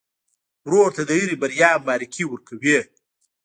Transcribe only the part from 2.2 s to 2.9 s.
ورکوې.